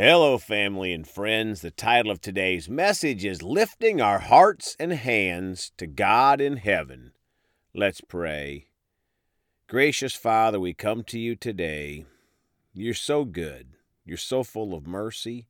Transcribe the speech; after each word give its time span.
Hello, 0.00 0.38
family 0.38 0.92
and 0.92 1.04
friends. 1.04 1.60
The 1.60 1.72
title 1.72 2.12
of 2.12 2.20
today's 2.20 2.68
message 2.68 3.24
is 3.24 3.42
Lifting 3.42 4.00
Our 4.00 4.20
Hearts 4.20 4.76
and 4.78 4.92
Hands 4.92 5.72
to 5.76 5.88
God 5.88 6.40
in 6.40 6.58
Heaven. 6.58 7.10
Let's 7.74 8.00
pray. 8.00 8.68
Gracious 9.66 10.14
Father, 10.14 10.60
we 10.60 10.72
come 10.72 11.02
to 11.02 11.18
you 11.18 11.34
today. 11.34 12.04
You're 12.72 12.94
so 12.94 13.24
good. 13.24 13.70
You're 14.04 14.16
so 14.16 14.44
full 14.44 14.72
of 14.72 14.86
mercy. 14.86 15.48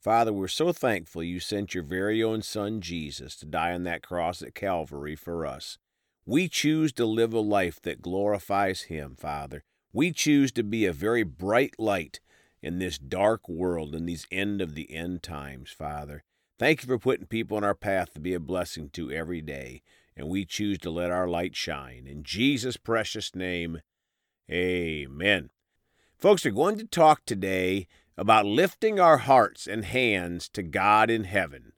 Father, 0.00 0.32
we're 0.32 0.48
so 0.48 0.72
thankful 0.72 1.22
you 1.22 1.38
sent 1.38 1.74
your 1.74 1.84
very 1.84 2.22
own 2.22 2.40
Son, 2.40 2.80
Jesus, 2.80 3.36
to 3.36 3.44
die 3.44 3.74
on 3.74 3.82
that 3.82 4.02
cross 4.02 4.40
at 4.40 4.54
Calvary 4.54 5.14
for 5.14 5.44
us. 5.44 5.76
We 6.24 6.48
choose 6.48 6.94
to 6.94 7.04
live 7.04 7.34
a 7.34 7.40
life 7.40 7.82
that 7.82 8.00
glorifies 8.00 8.84
Him, 8.84 9.14
Father. 9.14 9.62
We 9.92 10.10
choose 10.10 10.52
to 10.52 10.62
be 10.62 10.86
a 10.86 10.92
very 10.94 11.22
bright 11.22 11.74
light 11.78 12.20
in 12.62 12.78
this 12.78 12.98
dark 12.98 13.48
world, 13.48 13.94
in 13.94 14.06
these 14.06 14.26
end 14.30 14.60
of 14.60 14.74
the 14.74 14.94
end 14.94 15.22
times, 15.22 15.70
Father. 15.70 16.24
Thank 16.58 16.82
you 16.82 16.86
for 16.88 16.98
putting 16.98 17.26
people 17.26 17.56
in 17.56 17.64
our 17.64 17.74
path 17.74 18.12
to 18.14 18.20
be 18.20 18.34
a 18.34 18.40
blessing 18.40 18.90
to 18.90 19.10
every 19.10 19.40
day, 19.40 19.82
and 20.16 20.28
we 20.28 20.44
choose 20.44 20.78
to 20.80 20.90
let 20.90 21.10
our 21.10 21.26
light 21.26 21.56
shine. 21.56 22.06
In 22.06 22.22
Jesus' 22.22 22.76
precious 22.76 23.34
name, 23.34 23.80
amen. 24.50 25.50
Folks, 26.18 26.44
we're 26.44 26.50
going 26.50 26.76
to 26.76 26.84
talk 26.84 27.24
today 27.24 27.86
about 28.18 28.44
lifting 28.44 29.00
our 29.00 29.16
hearts 29.16 29.66
and 29.66 29.86
hands 29.86 30.50
to 30.50 30.62
God 30.62 31.08
in 31.08 31.24
heaven. 31.24 31.72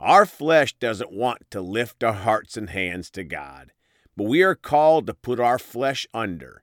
Our 0.00 0.24
flesh 0.24 0.74
doesn't 0.78 1.12
want 1.12 1.50
to 1.50 1.60
lift 1.60 2.02
our 2.02 2.14
hearts 2.14 2.56
and 2.56 2.70
hands 2.70 3.10
to 3.10 3.24
God, 3.24 3.72
but 4.16 4.24
we 4.24 4.42
are 4.42 4.54
called 4.54 5.06
to 5.06 5.14
put 5.14 5.38
our 5.38 5.58
flesh 5.58 6.06
under. 6.14 6.62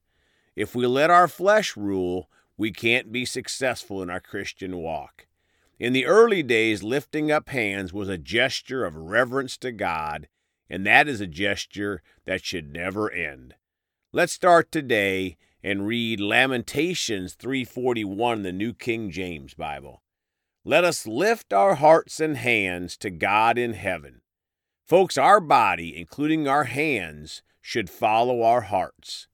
If 0.55 0.73
we 0.73 0.87
let 0.87 1.12
our 1.12 1.27
flesh 1.27 1.77
rule, 1.77 2.27
we 2.61 2.70
can't 2.71 3.11
be 3.11 3.25
successful 3.25 4.03
in 4.03 4.09
our 4.11 4.20
Christian 4.20 4.77
walk. 4.77 5.25
In 5.79 5.93
the 5.93 6.05
early 6.05 6.43
days, 6.43 6.84
lifting 6.84 7.31
up 7.31 7.49
hands 7.49 7.91
was 7.91 8.07
a 8.07 8.20
gesture 8.20 8.85
of 8.85 8.95
reverence 8.95 9.57
to 9.57 9.71
God, 9.71 10.27
and 10.70 10.85
that 10.85 11.07
is 11.07 11.20
a 11.20 11.26
gesture 11.26 12.04
that 12.26 12.45
should 12.45 12.71
never 12.71 13.12
end. 13.12 13.55
Let's 14.13 14.34
start 14.34 14.71
today 14.71 15.37
and 15.63 15.87
read 15.87 16.20
Lamentations 16.20 17.34
3:41 17.34 18.37
in 18.37 18.43
the 18.43 18.51
New 18.51 18.76
King 18.76 19.09
James 19.09 19.55
Bible. 19.55 20.04
Let 20.63 20.84
us 20.84 21.07
lift 21.07 21.54
our 21.54 21.73
hearts 21.73 22.20
and 22.20 22.37
hands 22.37 22.95
to 22.98 23.09
God 23.09 23.57
in 23.57 23.73
heaven. 23.73 24.21
Folks, 24.85 25.17
our 25.17 25.39
body, 25.39 25.98
including 25.98 26.48
our 26.48 26.65
hands, 26.65 27.41
should 27.59 27.89
follow 27.89 28.43
our 28.43 28.62
hearts. 28.62 29.27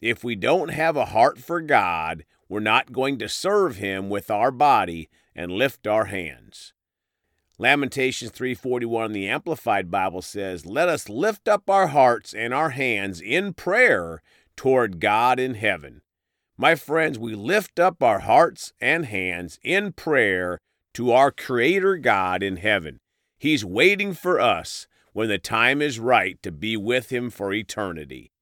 If 0.00 0.24
we 0.24 0.34
don't 0.34 0.70
have 0.70 0.96
a 0.96 1.06
heart 1.06 1.38
for 1.38 1.60
God, 1.60 2.24
we're 2.48 2.60
not 2.60 2.92
going 2.92 3.18
to 3.18 3.28
serve 3.28 3.76
him 3.76 4.08
with 4.08 4.30
our 4.30 4.50
body 4.50 5.08
and 5.34 5.52
lift 5.52 5.86
our 5.86 6.06
hands. 6.06 6.72
Lamentations 7.58 8.32
3:41 8.32 9.06
in 9.06 9.12
the 9.12 9.28
Amplified 9.28 9.90
Bible 9.90 10.22
says, 10.22 10.66
"Let 10.66 10.88
us 10.88 11.08
lift 11.08 11.48
up 11.48 11.70
our 11.70 11.88
hearts 11.88 12.34
and 12.34 12.52
our 12.52 12.70
hands 12.70 13.20
in 13.20 13.54
prayer 13.54 14.22
toward 14.56 15.00
God 15.00 15.40
in 15.40 15.54
heaven." 15.54 16.02
My 16.58 16.74
friends, 16.74 17.18
we 17.18 17.34
lift 17.34 17.78
up 17.78 18.02
our 18.02 18.20
hearts 18.20 18.72
and 18.80 19.06
hands 19.06 19.58
in 19.62 19.92
prayer 19.92 20.58
to 20.94 21.12
our 21.12 21.30
creator 21.30 21.96
God 21.96 22.42
in 22.42 22.56
heaven. 22.56 22.98
He's 23.38 23.64
waiting 23.64 24.14
for 24.14 24.40
us 24.40 24.86
when 25.12 25.28
the 25.28 25.38
time 25.38 25.82
is 25.82 25.98
right 25.98 26.42
to 26.42 26.52
be 26.52 26.76
with 26.76 27.10
him 27.10 27.30
for 27.30 27.52
eternity. 27.52 28.32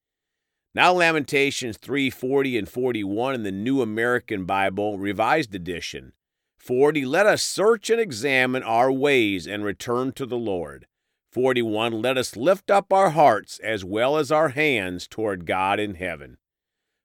Now 0.77 0.93
Lamentations 0.93 1.79
3:40 1.79 2.59
and 2.59 2.69
41 2.69 3.37
in 3.37 3.45
the 3.45 3.53
New 3.53 3.81
American 3.81 4.45
Bible 4.45 4.99
Revised 4.99 5.55
Edition. 5.55 6.15
40 6.59 7.05
Let 7.05 7.27
us 7.27 7.45
search 7.45 7.91
and 7.91 8.01
examine 8.01 8.65
our 8.65 8.91
ways 8.91 9.47
and 9.47 9.63
return 9.65 10.11
to 10.15 10.27
the 10.27 10.37
Lord. 10.37 10.89
41 11.31 12.03
Let 12.03 12.19
us 12.19 12.35
lift 12.35 12.73
up 12.73 12.93
our 12.93 13.11
hearts 13.11 13.61
as 13.61 13.85
well 13.85 14.17
as 14.17 14.33
our 14.33 14.49
hands 14.49 15.07
toward 15.07 15.47
God 15.47 15.79
in 15.79 15.95
heaven. 15.95 16.39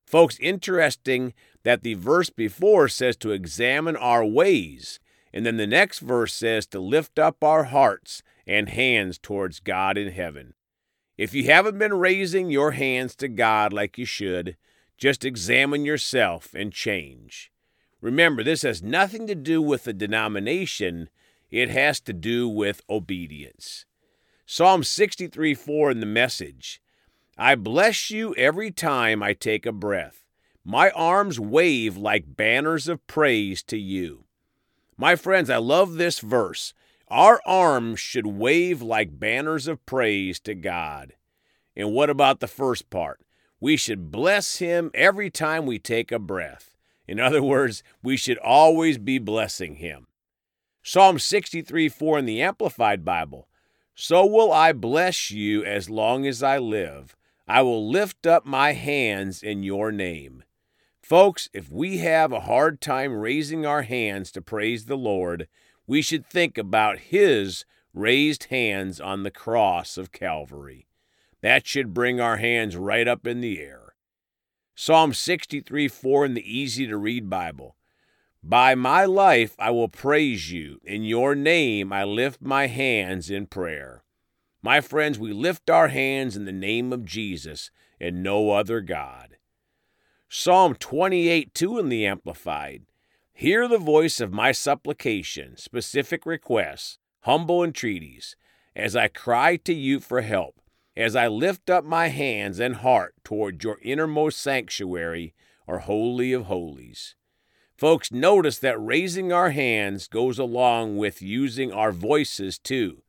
Folks, 0.07 0.39
interesting 0.39 1.35
that 1.61 1.83
the 1.83 1.93
verse 1.93 2.31
before 2.31 2.87
says 2.87 3.15
to 3.17 3.29
examine 3.29 3.95
our 3.95 4.25
ways, 4.25 4.99
and 5.31 5.45
then 5.45 5.57
the 5.57 5.67
next 5.67 5.99
verse 5.99 6.33
says 6.33 6.65
to 6.67 6.79
lift 6.79 7.19
up 7.19 7.43
our 7.43 7.65
hearts 7.65 8.23
and 8.47 8.69
hands 8.69 9.19
towards 9.19 9.59
God 9.59 9.95
in 9.95 10.11
heaven. 10.11 10.55
If 11.19 11.33
you 11.33 11.43
haven't 11.43 11.77
been 11.77 11.95
raising 11.95 12.49
your 12.49 12.71
hands 12.71 13.13
to 13.15 13.27
God 13.27 13.73
like 13.73 13.97
you 13.97 14.05
should, 14.05 14.55
just 14.97 15.25
examine 15.25 15.83
yourself 15.83 16.53
and 16.53 16.71
change. 16.71 17.51
Remember, 17.99 18.41
this 18.41 18.61
has 18.61 18.81
nothing 18.81 19.27
to 19.27 19.35
do 19.35 19.61
with 19.61 19.83
the 19.83 19.91
denomination, 19.91 21.09
it 21.51 21.69
has 21.71 21.99
to 21.99 22.13
do 22.13 22.47
with 22.47 22.83
obedience. 22.89 23.83
Psalm 24.45 24.81
63 24.81 25.53
4 25.53 25.91
in 25.91 25.99
the 25.99 26.05
message 26.05 26.81
I 27.37 27.55
bless 27.55 28.09
you 28.09 28.33
every 28.35 28.71
time 28.71 29.21
I 29.21 29.33
take 29.33 29.65
a 29.65 29.73
breath. 29.73 30.23
My 30.63 30.89
arms 30.91 31.37
wave 31.37 31.97
like 31.97 32.37
banners 32.37 32.87
of 32.87 33.05
praise 33.07 33.61
to 33.63 33.77
you. 33.77 34.23
My 34.95 35.17
friends, 35.17 35.49
I 35.49 35.57
love 35.57 35.95
this 35.95 36.21
verse 36.21 36.73
our 37.09 37.41
arms 37.45 37.99
should 37.99 38.27
wave 38.27 38.81
like 38.81 39.19
banners 39.19 39.67
of 39.67 39.85
praise 39.85 40.39
to 40.41 40.53
God. 40.53 41.13
And 41.75 41.93
what 41.93 42.09
about 42.09 42.39
the 42.39 42.47
first 42.47 42.89
part? 42.89 43.21
We 43.59 43.77
should 43.77 44.11
bless 44.11 44.57
Him 44.57 44.91
every 44.93 45.29
time 45.29 45.65
we 45.65 45.79
take 45.79 46.11
a 46.11 46.19
breath. 46.19 46.75
In 47.07 47.19
other 47.19 47.41
words, 47.41 47.83
we 48.03 48.17
should 48.17 48.37
always 48.37 48.97
be 48.97 49.17
blessing 49.17 49.75
Him. 49.75 50.07
Psalm 50.83 51.19
63 51.19 51.89
4 51.89 52.19
in 52.19 52.25
the 52.25 52.41
Amplified 52.41 53.03
Bible. 53.03 53.47
So 53.95 54.25
will 54.25 54.53
I 54.53 54.71
bless 54.71 55.29
you 55.29 55.65
as 55.65 55.89
long 55.89 56.25
as 56.25 56.41
I 56.41 56.57
live. 56.57 57.17
I 57.47 57.63
will 57.63 57.89
lift 57.89 58.27
up 58.27 58.45
my 58.45 58.73
hands 58.73 59.43
in 59.43 59.63
your 59.63 59.91
name. 59.91 60.43
Folks, 61.01 61.49
if 61.53 61.71
we 61.71 61.97
have 61.97 62.31
a 62.31 62.41
hard 62.41 62.79
time 62.79 63.13
raising 63.13 63.65
our 63.65 63.81
hands 63.81 64.31
to 64.31 64.41
praise 64.41 64.85
the 64.85 64.95
Lord, 64.95 65.47
we 65.89 66.03
should 66.03 66.23
think 66.23 66.55
about 66.55 66.99
His 66.99 67.65
raised 67.95 68.43
hands 68.45 69.01
on 69.01 69.23
the 69.23 69.31
cross 69.31 69.97
of 69.97 70.11
Calvary. 70.11 70.85
That 71.41 71.65
should 71.65 71.95
bring 71.95 72.21
our 72.21 72.37
hands 72.37 72.77
right 72.77 73.07
up 73.07 73.25
in 73.25 73.41
the 73.41 73.59
air. 73.59 73.95
Psalm 74.75 75.15
63 75.15 75.87
4 75.87 76.25
in 76.25 76.33
the 76.35 76.57
easy 76.57 76.85
to 76.85 76.95
read 76.95 77.27
Bible. 77.27 77.75
By 78.43 78.75
my 78.75 79.05
life 79.05 79.55
I 79.57 79.71
will 79.71 79.89
praise 79.89 80.51
you. 80.51 80.79
In 80.83 81.05
your 81.05 81.33
name 81.33 81.91
I 81.91 82.03
lift 82.03 82.39
my 82.39 82.67
hands 82.67 83.31
in 83.31 83.47
prayer. 83.47 84.03
My 84.61 84.81
friends, 84.81 85.17
we 85.17 85.33
lift 85.33 85.71
our 85.71 85.87
hands 85.87 86.37
in 86.37 86.45
the 86.45 86.51
name 86.51 86.93
of 86.93 87.03
Jesus 87.03 87.71
and 87.99 88.21
no 88.21 88.51
other 88.51 88.81
God. 88.81 89.37
Psalm 90.29 90.75
28 90.75 91.51
2 91.55 91.79
in 91.79 91.89
the 91.89 92.05
Amplified. 92.05 92.83
Hear 93.39 93.69
the 93.69 93.77
voice 93.77 94.19
of 94.19 94.33
my 94.33 94.51
supplication, 94.51 95.55
specific 95.55 96.25
requests, 96.25 96.97
humble 97.21 97.63
entreaties, 97.63 98.35
as 98.75 98.97
I 98.97 99.07
cry 99.07 99.55
to 99.55 99.73
you 99.73 100.01
for 100.01 100.19
help, 100.19 100.59
as 100.97 101.15
I 101.15 101.29
lift 101.29 101.69
up 101.69 101.85
my 101.85 102.09
hands 102.09 102.59
and 102.59 102.75
heart 102.75 103.15
toward 103.23 103.63
your 103.63 103.79
innermost 103.81 104.39
sanctuary, 104.39 105.33
or 105.65 105.79
Holy 105.79 106.33
of 106.33 106.47
Holies. 106.47 107.15
Folks, 107.77 108.11
notice 108.11 108.59
that 108.59 108.77
raising 108.77 109.31
our 109.31 109.51
hands 109.51 110.09
goes 110.09 110.37
along 110.37 110.97
with 110.97 111.21
using 111.21 111.71
our 111.71 111.93
voices 111.93 112.59
too, 112.59 113.03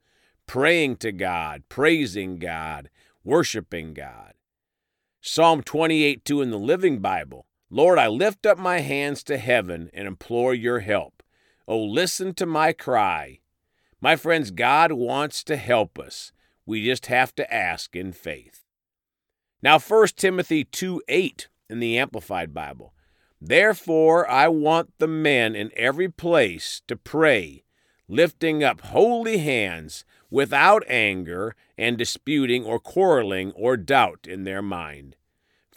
praying 0.46 0.98
to 0.98 1.10
God, 1.10 1.64
praising 1.68 2.38
God, 2.38 2.88
worshiping 3.24 3.94
God. 3.94 4.34
Psalm 5.20 5.64
28 5.64 6.24
2 6.24 6.40
in 6.40 6.52
the 6.52 6.56
Living 6.56 7.00
Bible 7.00 7.46
Lord, 7.70 7.98
I 7.98 8.08
lift 8.08 8.46
up 8.46 8.58
my 8.58 8.80
hands 8.80 9.22
to 9.24 9.38
heaven 9.38 9.90
and 9.94 10.08
implore 10.08 10.54
your 10.54 10.80
help. 10.80 11.22
Oh, 11.68 11.78
listen 11.78 12.34
to 12.34 12.46
my 12.46 12.72
cry. 12.72 13.38
My 14.00 14.16
friends, 14.16 14.50
God 14.50 14.90
wants 14.90 15.44
to 15.44 15.56
help 15.56 15.96
us. 15.96 16.32
We 16.66 16.84
just 16.84 17.06
have 17.06 17.32
to 17.36 17.52
ask 17.52 17.94
in 17.94 18.12
faith. 18.12 18.64
Now, 19.62 19.78
1 19.78 20.08
Timothy 20.16 20.64
2 20.64 21.02
8 21.06 21.48
in 21.68 21.78
the 21.78 21.96
Amplified 21.96 22.52
Bible. 22.52 22.92
Therefore, 23.40 24.28
I 24.28 24.48
want 24.48 24.92
the 24.98 25.06
men 25.06 25.54
in 25.54 25.70
every 25.76 26.08
place 26.08 26.82
to 26.88 26.96
pray, 26.96 27.62
lifting 28.08 28.64
up 28.64 28.80
holy 28.80 29.38
hands 29.38 30.04
without 30.28 30.82
anger 30.88 31.54
and 31.78 31.96
disputing 31.96 32.64
or 32.64 32.80
quarreling 32.80 33.52
or 33.52 33.76
doubt 33.76 34.26
in 34.28 34.42
their 34.42 34.62
mind. 34.62 35.16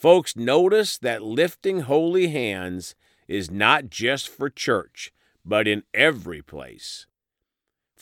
Folks, 0.04 0.36
notice 0.36 0.98
that 0.98 1.24
lifting 1.24 1.80
holy 1.80 2.28
hands 2.28 2.94
is 3.26 3.50
not 3.50 3.90
just 3.90 4.28
for 4.28 4.50
church, 4.50 5.14
but 5.46 5.66
in 5.66 5.84
every 5.94 6.42
place. 6.42 7.08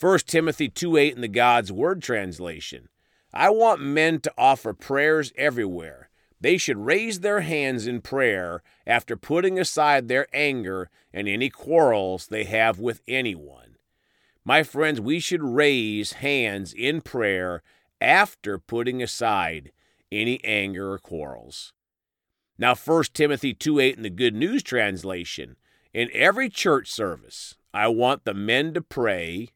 1 0.00 0.18
Timothy 0.26 0.68
2 0.68 0.96
8 0.96 1.14
in 1.14 1.20
the 1.20 1.28
God's 1.28 1.70
Word 1.70 2.02
translation. 2.02 2.88
I 3.32 3.50
want 3.50 3.82
men 3.82 4.18
to 4.22 4.32
offer 4.36 4.74
prayers 4.74 5.32
everywhere, 5.36 6.10
they 6.40 6.56
should 6.56 6.76
raise 6.76 7.20
their 7.20 7.42
hands 7.42 7.86
in 7.86 8.00
prayer 8.00 8.64
after 8.84 9.16
putting 9.16 9.56
aside 9.60 10.08
their 10.08 10.26
anger 10.32 10.90
and 11.12 11.28
any 11.28 11.50
quarrels 11.50 12.26
they 12.26 12.42
have 12.42 12.80
with 12.80 13.00
anyone. 13.06 13.76
My 14.44 14.64
friends, 14.64 15.00
we 15.00 15.20
should 15.20 15.44
raise 15.44 16.14
hands 16.14 16.72
in 16.72 17.00
prayer 17.00 17.62
after 18.00 18.58
putting 18.58 19.00
aside 19.00 19.70
any 20.10 20.42
anger 20.42 20.94
or 20.94 20.98
quarrels. 20.98 21.72
Now 22.62 22.76
1 22.76 23.04
Timothy 23.12 23.54
2 23.54 23.80
8 23.80 23.96
in 23.96 24.02
the 24.04 24.08
Good 24.08 24.36
News 24.36 24.62
translation, 24.62 25.56
in 25.92 26.08
every 26.12 26.48
church 26.48 26.88
service, 26.88 27.56
I 27.74 27.88
want 27.88 28.24
the 28.24 28.34
men 28.34 28.72
to 28.74 28.80
pray, 28.80 29.48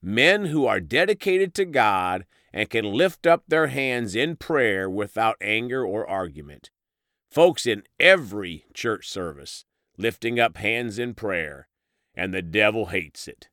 men 0.00 0.46
who 0.46 0.64
are 0.64 0.80
dedicated 0.80 1.52
to 1.56 1.66
God 1.66 2.24
and 2.50 2.70
can 2.70 2.94
lift 2.94 3.26
up 3.26 3.42
their 3.46 3.66
hands 3.66 4.14
in 4.14 4.36
prayer 4.36 4.88
without 4.88 5.36
anger 5.42 5.84
or 5.84 6.08
argument. 6.08 6.70
Folks, 7.30 7.66
in 7.66 7.82
every 8.00 8.64
church 8.72 9.06
service, 9.06 9.66
lifting 9.98 10.40
up 10.40 10.56
hands 10.56 10.98
in 10.98 11.12
prayer, 11.12 11.68
and 12.14 12.32
the 12.32 12.40
devil 12.40 12.86
hates 12.86 13.28
it. 13.28 13.48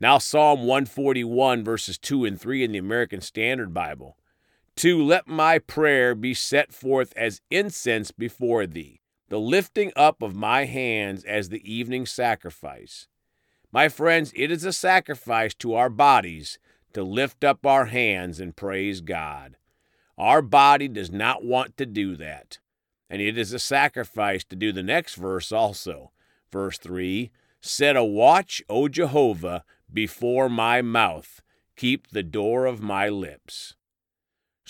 Now, 0.00 0.18
Psalm 0.18 0.66
141, 0.66 1.62
verses 1.62 1.96
2 1.98 2.24
and 2.24 2.40
3 2.40 2.64
in 2.64 2.72
the 2.72 2.78
American 2.78 3.20
Standard 3.20 3.72
Bible. 3.72 4.16
To 4.78 5.02
let 5.02 5.26
my 5.26 5.58
prayer 5.58 6.14
be 6.14 6.34
set 6.34 6.72
forth 6.72 7.12
as 7.16 7.40
incense 7.50 8.12
before 8.12 8.64
thee, 8.64 9.00
the 9.28 9.40
lifting 9.40 9.90
up 9.96 10.22
of 10.22 10.36
my 10.36 10.66
hands 10.66 11.24
as 11.24 11.48
the 11.48 11.68
evening 11.68 12.06
sacrifice. 12.06 13.08
My 13.72 13.88
friends, 13.88 14.32
it 14.36 14.52
is 14.52 14.64
a 14.64 14.72
sacrifice 14.72 15.52
to 15.54 15.74
our 15.74 15.90
bodies 15.90 16.60
to 16.92 17.02
lift 17.02 17.42
up 17.42 17.66
our 17.66 17.86
hands 17.86 18.38
and 18.38 18.54
praise 18.54 19.00
God. 19.00 19.56
Our 20.16 20.42
body 20.42 20.86
does 20.86 21.10
not 21.10 21.44
want 21.44 21.76
to 21.78 21.84
do 21.84 22.14
that. 22.14 22.60
And 23.10 23.20
it 23.20 23.36
is 23.36 23.52
a 23.52 23.58
sacrifice 23.58 24.44
to 24.44 24.54
do 24.54 24.70
the 24.70 24.84
next 24.84 25.16
verse 25.16 25.50
also. 25.50 26.12
Verse 26.52 26.78
3 26.78 27.32
Set 27.60 27.96
a 27.96 28.04
watch, 28.04 28.62
O 28.68 28.86
Jehovah, 28.86 29.64
before 29.92 30.48
my 30.48 30.82
mouth, 30.82 31.42
keep 31.74 32.06
the 32.06 32.22
door 32.22 32.64
of 32.64 32.80
my 32.80 33.08
lips. 33.08 33.74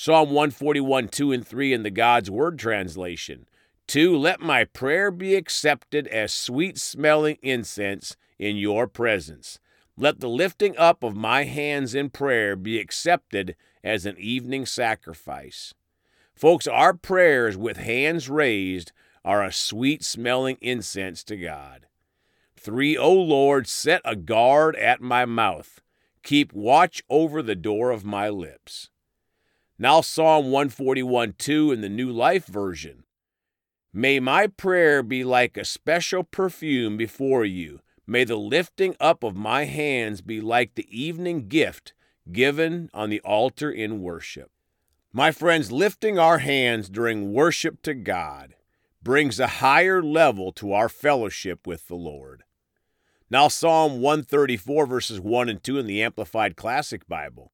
Psalm 0.00 0.28
141, 0.28 1.08
2 1.08 1.32
and 1.32 1.44
3 1.44 1.72
in 1.72 1.82
the 1.82 1.90
God's 1.90 2.30
Word 2.30 2.56
translation. 2.56 3.48
2. 3.88 4.16
Let 4.16 4.38
my 4.38 4.62
prayer 4.62 5.10
be 5.10 5.34
accepted 5.34 6.06
as 6.06 6.32
sweet 6.32 6.78
smelling 6.78 7.36
incense 7.42 8.16
in 8.38 8.56
your 8.56 8.86
presence. 8.86 9.58
Let 9.96 10.20
the 10.20 10.28
lifting 10.28 10.78
up 10.78 11.02
of 11.02 11.16
my 11.16 11.42
hands 11.42 11.96
in 11.96 12.10
prayer 12.10 12.54
be 12.54 12.78
accepted 12.78 13.56
as 13.82 14.06
an 14.06 14.14
evening 14.18 14.66
sacrifice. 14.66 15.74
Folks, 16.32 16.68
our 16.68 16.94
prayers 16.94 17.56
with 17.56 17.78
hands 17.78 18.30
raised 18.30 18.92
are 19.24 19.42
a 19.42 19.50
sweet 19.50 20.04
smelling 20.04 20.58
incense 20.60 21.24
to 21.24 21.36
God. 21.36 21.86
3. 22.56 22.96
O 22.96 23.12
Lord, 23.12 23.66
set 23.66 24.02
a 24.04 24.14
guard 24.14 24.76
at 24.76 25.00
my 25.00 25.24
mouth. 25.24 25.80
Keep 26.22 26.52
watch 26.52 27.02
over 27.10 27.42
the 27.42 27.56
door 27.56 27.90
of 27.90 28.04
my 28.04 28.28
lips. 28.28 28.90
Now, 29.78 30.00
Psalm 30.00 30.50
141 30.50 31.34
2 31.38 31.72
in 31.72 31.80
the 31.80 31.88
New 31.88 32.10
Life 32.10 32.46
Version. 32.46 33.04
May 33.92 34.20
my 34.20 34.46
prayer 34.46 35.02
be 35.02 35.24
like 35.24 35.56
a 35.56 35.64
special 35.64 36.24
perfume 36.24 36.96
before 36.96 37.44
you 37.44 37.80
May 38.10 38.24
the 38.24 38.36
lifting 38.36 38.96
up 38.98 39.22
of 39.22 39.36
my 39.36 39.66
hands 39.66 40.22
be 40.22 40.40
like 40.40 40.74
the 40.74 40.88
evening 40.88 41.46
gift 41.46 41.92
given 42.32 42.88
on 42.94 43.10
the 43.10 43.20
altar 43.20 43.70
in 43.70 44.00
worship. 44.00 44.50
My 45.12 45.30
friends, 45.30 45.70
lifting 45.70 46.18
our 46.18 46.38
hands 46.38 46.88
during 46.88 47.34
worship 47.34 47.82
to 47.82 47.92
God 47.92 48.54
brings 49.02 49.38
a 49.38 49.46
higher 49.46 50.02
level 50.02 50.52
to 50.52 50.72
our 50.72 50.88
fellowship 50.88 51.66
with 51.66 51.86
the 51.86 51.96
Lord. 51.96 52.44
Now, 53.28 53.48
Psalm 53.48 54.00
134, 54.00 54.86
verses 54.86 55.20
1 55.20 55.50
and 55.50 55.62
2 55.62 55.78
in 55.78 55.86
the 55.86 56.02
Amplified 56.02 56.56
Classic 56.56 57.06
Bible. 57.06 57.52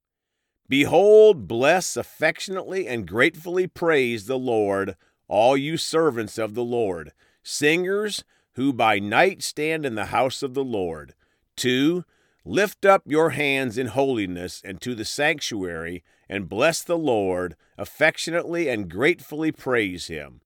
Behold, 0.69 1.46
bless 1.46 1.96
affectionately 1.96 2.87
and 2.88 3.06
gratefully 3.06 3.66
praise 3.66 4.26
the 4.26 4.38
Lord, 4.38 4.96
all 5.28 5.56
you 5.56 5.76
servants 5.76 6.38
of 6.38 6.55
the 6.55 6.64
Lord, 6.64 7.12
singers, 7.43 8.25
who 8.55 8.72
by 8.72 8.99
night 8.99 9.43
stand 9.43 9.84
in 9.84 9.94
the 9.94 10.06
house 10.06 10.43
of 10.43 10.55
the 10.55 10.64
Lord. 10.64 11.14
2. 11.56 12.05
Lift 12.44 12.84
up 12.84 13.02
your 13.06 13.31
hands 13.31 13.78
in 13.78 13.88
holiness 13.88 14.62
and 14.64 14.81
to 14.81 14.94
the 14.94 15.05
sanctuary, 15.05 16.02
and 16.28 16.49
bless 16.49 16.82
the 16.82 16.99
Lord, 16.99 17.56
affectionately 17.76 18.69
and 18.69 18.90
gratefully 18.90 19.52
praise 19.52 20.06
him. 20.06 20.40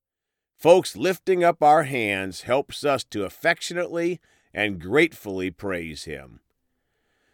Folks, 0.56 0.97
lifting 0.97 1.44
up 1.44 1.62
our 1.62 1.85
hands 1.85 2.43
helps 2.43 2.85
us 2.85 3.05
to 3.05 3.25
affectionately 3.25 4.20
and 4.53 4.81
gratefully 4.81 5.50
praise 5.50 6.05
him. 6.05 6.41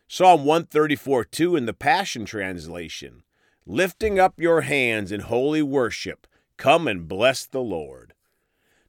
Psalm 0.07 0.45
134 0.45 1.25
2 1.25 1.57
in 1.57 1.67
the 1.67 1.73
Passion 1.73 2.25
Translation 2.25 3.23
Lifting 3.67 4.19
up 4.19 4.39
your 4.39 4.61
hands 4.61 5.11
in 5.11 5.21
holy 5.21 5.63
worship, 5.63 6.27
come 6.59 6.87
and 6.87 7.09
bless 7.09 7.47
the 7.47 7.63
Lord. 7.63 8.13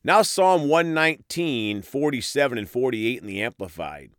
Now, 0.04 0.22
Psalm 0.22 0.68
119, 0.68 1.82
47 1.82 2.58
and 2.58 2.70
48 2.70 3.22
in 3.22 3.28
the 3.28 3.42
Amplified. 3.42 4.12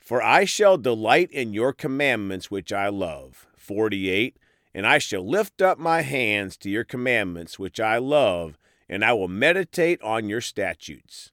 For 0.00 0.22
I 0.22 0.46
shall 0.46 0.78
delight 0.78 1.30
in 1.30 1.52
your 1.52 1.74
commandments 1.74 2.50
which 2.50 2.72
I 2.72 2.88
love. 2.88 3.46
48. 3.56 4.36
And 4.74 4.86
I 4.86 4.98
shall 4.98 5.26
lift 5.26 5.62
up 5.62 5.78
my 5.78 6.00
hands 6.00 6.56
to 6.58 6.70
your 6.70 6.84
commandments 6.84 7.58
which 7.58 7.78
I 7.78 7.98
love, 7.98 8.58
and 8.88 9.04
I 9.04 9.12
will 9.12 9.28
meditate 9.28 10.02
on 10.02 10.28
your 10.28 10.40
statutes. 10.40 11.30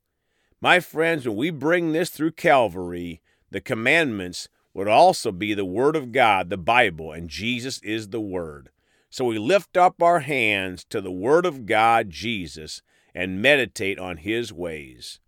My 0.59 0.79
friends, 0.79 1.25
when 1.25 1.37
we 1.37 1.49
bring 1.49 1.91
this 1.91 2.09
through 2.09 2.33
Calvary, 2.33 3.21
the 3.49 3.61
commandments 3.61 4.47
would 4.73 4.87
also 4.87 5.31
be 5.31 5.53
the 5.53 5.65
Word 5.65 5.95
of 5.95 6.11
God, 6.11 6.49
the 6.49 6.57
Bible, 6.57 7.11
and 7.11 7.29
Jesus 7.29 7.79
is 7.83 8.09
the 8.09 8.21
Word. 8.21 8.69
So 9.09 9.25
we 9.25 9.37
lift 9.37 9.75
up 9.75 10.01
our 10.01 10.21
hands 10.21 10.85
to 10.85 11.01
the 11.01 11.11
Word 11.11 11.45
of 11.45 11.65
God, 11.65 12.09
Jesus, 12.09 12.81
and 13.13 13.41
meditate 13.41 13.99
on 13.99 14.17
his 14.17 14.53
ways. 14.53 15.19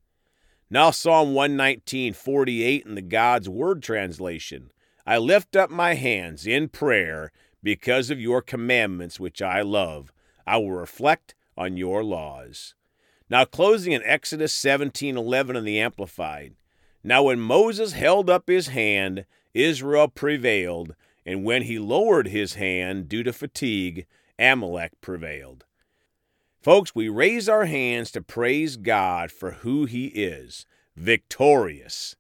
Now, 0.70 0.90
Psalm 0.90 1.34
119, 1.34 2.14
48 2.14 2.86
in 2.86 2.96
the 2.96 3.02
God's 3.02 3.50
Word 3.50 3.84
translation. 3.84 4.72
I 5.06 5.18
lift 5.18 5.56
up 5.56 5.70
my 5.70 5.96
hands 5.96 6.48
in 6.48 6.70
prayer 6.70 7.32
because 7.62 8.10
of 8.10 8.22
your 8.22 8.42
commandments, 8.42 9.20
which 9.20 9.42
I 9.42 9.62
love. 9.62 10.14
I 10.48 10.58
will 10.58 10.72
reflect 10.72 11.36
on 11.58 11.78
your 11.78 12.04
laws. 12.04 12.76
Now, 13.30 13.46
closing 13.46 13.94
in 13.94 14.02
Exodus 14.04 14.54
17, 14.54 15.18
11 15.18 15.56
in 15.56 15.64
the 15.66 15.80
Amplified. 15.80 16.56
Now, 17.04 17.24
when 17.24 17.40
Moses 17.40 17.94
held 17.94 18.30
up 18.30 18.48
his 18.48 18.68
hand, 18.68 19.26
Israel 19.54 20.08
prevailed, 20.08 20.96
and 21.26 21.44
when 21.44 21.64
he 21.64 21.80
lowered 21.80 22.28
his 22.28 22.56
hand 22.56 23.10
due 23.10 23.24
to 23.24 23.34
fatigue, 23.34 24.06
Amalek 24.40 25.00
prevailed. 25.02 25.66
Folks, 26.64 26.96
we 26.96 27.10
raise 27.10 27.50
our 27.50 27.66
hands 27.66 28.10
to 28.12 28.22
praise 28.22 28.78
God 28.78 29.32
for 29.34 29.52
who 29.52 29.84
He 29.84 30.06
is 30.06 30.66
victorious. 30.96 32.16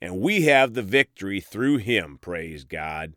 And 0.00 0.20
we 0.20 0.42
have 0.42 0.74
the 0.74 0.82
victory 0.82 1.40
through 1.40 1.76
Him, 1.76 2.18
praise 2.20 2.64
God. 2.64 3.14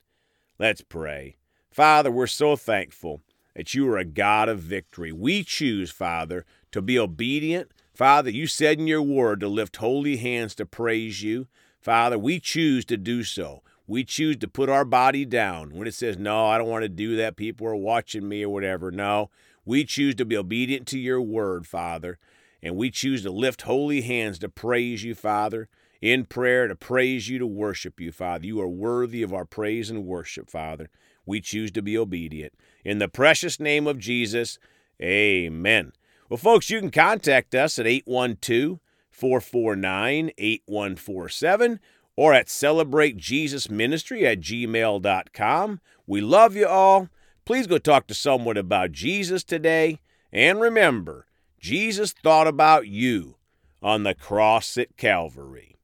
Let's 0.60 0.82
pray. 0.82 1.38
Father, 1.72 2.12
we're 2.12 2.28
so 2.28 2.56
thankful 2.56 3.22
that 3.56 3.74
you 3.74 3.90
are 3.90 3.98
a 3.98 4.06
God 4.06 4.50
of 4.50 4.60
victory. 4.60 5.12
We 5.12 5.44
choose, 5.44 5.90
Father, 5.90 6.46
to 6.72 6.82
be 6.82 7.00
obedient. 7.00 7.72
Father, 7.98 8.30
you 8.30 8.46
said 8.46 8.78
in 8.78 8.86
your 8.86 9.02
word 9.02 9.40
to 9.40 9.48
lift 9.48 9.78
holy 9.78 10.18
hands 10.18 10.54
to 10.54 10.68
praise 10.68 11.24
you. 11.24 11.48
Father, 11.80 12.16
we 12.16 12.40
choose 12.40 12.86
to 12.86 12.96
do 12.96 13.24
so. 13.24 13.64
We 13.88 14.04
choose 14.04 14.38
to 14.38 14.48
put 14.48 14.70
our 14.70 14.86
body 14.86 15.26
down 15.26 15.72
when 15.72 15.88
it 15.88 15.96
says, 15.96 16.16
No, 16.16 16.46
I 16.46 16.60
don't 16.60 16.70
want 16.70 16.84
to 16.84 16.90
do 16.90 17.16
that. 17.16 17.38
People 17.38 17.66
are 17.66 17.76
watching 17.76 18.30
me 18.30 18.44
or 18.44 18.50
whatever. 18.50 18.92
No, 18.92 19.32
we 19.66 19.84
choose 19.84 20.14
to 20.14 20.26
be 20.26 20.38
obedient 20.38 20.86
to 20.90 21.00
your 21.00 21.20
word, 21.20 21.66
Father, 21.66 22.20
and 22.62 22.76
we 22.76 22.92
choose 22.92 23.24
to 23.24 23.32
lift 23.32 23.64
holy 23.64 24.02
hands 24.02 24.38
to 24.40 24.50
praise 24.50 25.04
you, 25.04 25.16
Father, 25.16 25.68
in 26.00 26.26
prayer 26.26 26.68
to 26.68 26.76
praise 26.76 27.28
you, 27.30 27.40
to 27.40 27.48
worship 27.48 28.00
you, 28.00 28.12
Father. 28.12 28.46
You 28.46 28.62
are 28.62 28.68
worthy 28.68 29.24
of 29.24 29.34
our 29.34 29.46
praise 29.46 29.90
and 29.90 30.06
worship, 30.06 30.52
Father. 30.52 30.92
We 31.26 31.42
choose 31.42 31.72
to 31.72 31.82
be 31.82 31.98
obedient. 31.98 32.54
In 32.86 33.00
the 33.00 33.08
precious 33.08 33.60
name 33.60 33.88
of 33.88 33.98
Jesus, 33.98 34.60
amen. 35.02 35.94
Well, 36.30 36.38
folks, 36.38 36.70
you 36.70 36.80
can 36.80 36.92
contact 36.92 37.56
us 37.56 37.80
at 37.80 37.88
812 37.88 38.80
449 39.10 40.32
8147 40.38 41.80
or 42.18 42.34
at 42.34 42.48
celebratejesusministry 42.48 44.24
at 44.24 44.42
gmail.com. 44.42 45.82
We 46.06 46.22
love 46.22 46.56
you 46.56 46.68
all. 46.68 47.10
Please 47.46 47.68
go 47.68 47.78
talk 47.78 48.08
to 48.08 48.14
someone 48.14 48.58
about 48.58 48.92
Jesus 48.92 49.44
today. 49.44 50.02
And 50.34 50.60
remember, 50.60 51.28
Jesus 51.60 52.12
thought 52.12 52.48
about 52.48 52.88
you 52.88 53.38
on 53.82 54.04
the 54.04 54.14
cross 54.14 54.78
at 54.78 54.98
Calvary. 54.98 55.77